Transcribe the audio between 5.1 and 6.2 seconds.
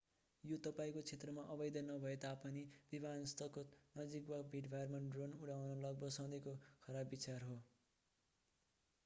drone उडाउनु लगभग